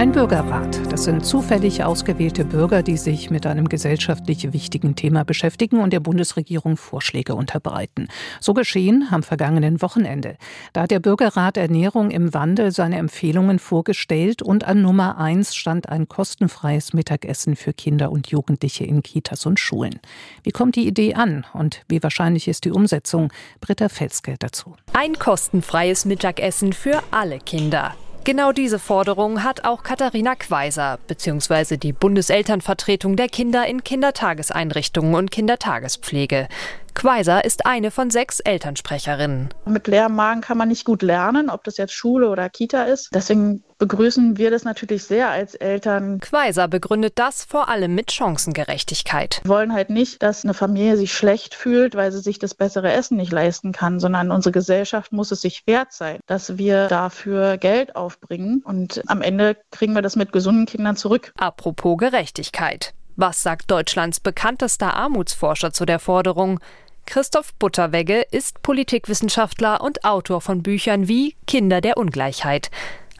[0.00, 0.80] Ein Bürgerrat.
[0.90, 6.00] Das sind zufällig ausgewählte Bürger, die sich mit einem gesellschaftlich wichtigen Thema beschäftigen und der
[6.00, 8.08] Bundesregierung Vorschläge unterbreiten.
[8.40, 10.38] So geschehen am vergangenen Wochenende.
[10.72, 15.90] Da hat der Bürgerrat Ernährung im Wandel seine Empfehlungen vorgestellt und an Nummer eins stand
[15.90, 20.00] ein kostenfreies Mittagessen für Kinder und Jugendliche in Kitas und Schulen.
[20.42, 23.30] Wie kommt die Idee an und wie wahrscheinlich ist die Umsetzung?
[23.60, 24.76] Britta Felske dazu.
[24.94, 27.94] Ein kostenfreies Mittagessen für alle Kinder.
[28.22, 31.78] Genau diese Forderung hat auch Katharina Quaiser bzw.
[31.78, 36.46] die Bundeselternvertretung der Kinder in Kindertageseinrichtungen und Kindertagespflege.
[36.94, 39.48] Quaiser ist eine von sechs Elternsprecherinnen.
[39.66, 43.10] Mit leerem Magen kann man nicht gut lernen, ob das jetzt Schule oder Kita ist.
[43.14, 46.20] Deswegen begrüßen wir das natürlich sehr als Eltern.
[46.20, 49.40] Quaiser begründet das vor allem mit Chancengerechtigkeit.
[49.42, 52.92] Wir wollen halt nicht, dass eine Familie sich schlecht fühlt, weil sie sich das bessere
[52.92, 57.56] Essen nicht leisten kann, sondern unsere Gesellschaft muss es sich wert sein, dass wir dafür
[57.56, 61.32] Geld aufbringen und am Ende kriegen wir das mit gesunden Kindern zurück.
[61.38, 62.92] Apropos Gerechtigkeit.
[63.16, 66.60] Was sagt Deutschlands bekanntester Armutsforscher zu der Forderung?
[67.06, 72.70] Christoph Butterwegge ist Politikwissenschaftler und Autor von Büchern wie Kinder der Ungleichheit.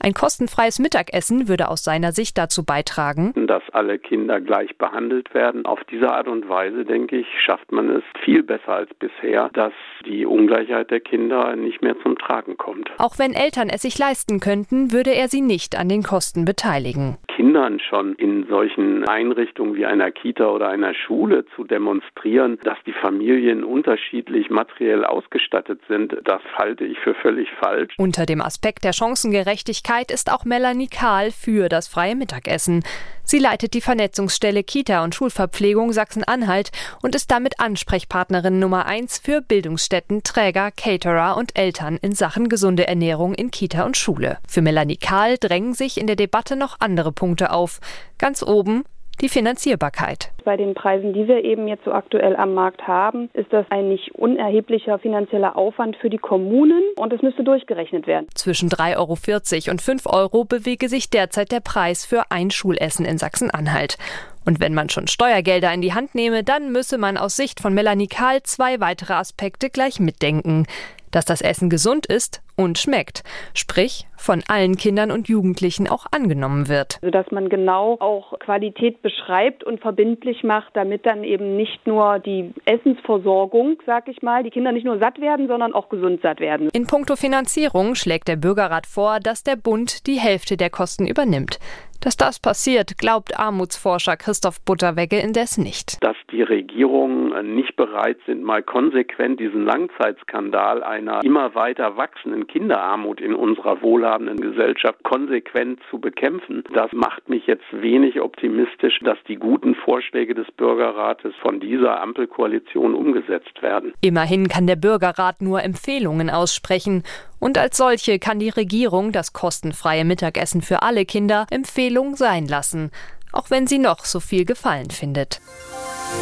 [0.02, 5.66] Ein kostenfreies Mittagessen würde aus seiner Sicht dazu beitragen, dass alle Kinder gleich behandelt werden.
[5.66, 9.74] Auf diese Art und Weise, denke ich, schafft man es viel besser als bisher, dass
[10.06, 12.90] die Ungleichheit der Kinder nicht mehr zum Tragen kommt.
[12.96, 17.18] Auch wenn Eltern es sich leisten könnten, würde er sie nicht an den Kosten beteiligen.
[17.36, 22.94] Kindern schon in solchen Einrichtungen wie einer Kita oder einer Schule zu demonstrieren, dass die
[22.94, 27.94] Familien unterschiedlich materiell ausgestattet sind, das halte ich für völlig falsch.
[27.98, 32.84] Unter dem Aspekt der Chancengerechtigkeit ist auch Melanie Kahl für das freie Mittagessen.
[33.24, 36.70] Sie leitet die Vernetzungsstelle Kita und Schulverpflegung Sachsen-Anhalt
[37.02, 42.86] und ist damit Ansprechpartnerin Nummer eins für Bildungsstätten, Träger, Caterer und Eltern in Sachen gesunde
[42.86, 44.38] Ernährung in Kita und Schule.
[44.46, 47.80] Für Melanie Kahl drängen sich in der Debatte noch andere Punkte auf.
[48.16, 48.84] Ganz oben
[49.20, 50.30] die Finanzierbarkeit.
[50.44, 53.88] Bei den Preisen, die wir eben jetzt so aktuell am Markt haben, ist das ein
[53.88, 58.26] nicht unerheblicher finanzieller Aufwand für die Kommunen und es müsste durchgerechnet werden.
[58.34, 63.18] Zwischen 3,40 Euro und 5 Euro bewege sich derzeit der Preis für ein Schulessen in
[63.18, 63.98] Sachsen-Anhalt.
[64.46, 67.74] Und wenn man schon Steuergelder in die Hand nehme, dann müsse man aus Sicht von
[67.74, 70.66] Melanie Kahl zwei weitere Aspekte gleich mitdenken
[71.10, 73.22] dass das Essen gesund ist und schmeckt,
[73.54, 76.98] sprich von allen Kindern und Jugendlichen auch angenommen wird.
[77.02, 82.18] Also dass man genau auch Qualität beschreibt und verbindlich macht, damit dann eben nicht nur
[82.18, 86.40] die Essensversorgung, sag ich mal, die Kinder nicht nur satt werden, sondern auch gesund satt
[86.40, 86.68] werden.
[86.72, 91.58] In puncto Finanzierung schlägt der Bürgerrat vor, dass der Bund die Hälfte der Kosten übernimmt.
[92.02, 96.02] Dass das passiert, glaubt Armutsforscher Christoph Butterwegge indes nicht.
[96.02, 103.20] Dass die Regierungen nicht bereit sind, mal konsequent diesen Langzeitskandal einer immer weiter wachsenden Kinderarmut
[103.20, 109.36] in unserer wohlhabenden Gesellschaft konsequent zu bekämpfen, das macht mich jetzt wenig optimistisch, dass die
[109.36, 113.92] guten Vorschläge des Bürgerrates von dieser Ampelkoalition umgesetzt werden.
[114.00, 117.02] Immerhin kann der Bürgerrat nur Empfehlungen aussprechen
[117.38, 122.90] und als solche kann die Regierung das kostenfreie Mittagessen für alle Kinder Empfehlung sein lassen,
[123.32, 125.40] auch wenn sie noch so viel Gefallen findet.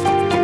[0.03, 0.38] Musik